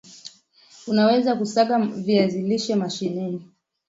Unaweza 0.87 1.35
kusaga 1.35 1.79
viazi 1.79 2.41
lishe 2.41 2.75
mashineni 2.75 3.41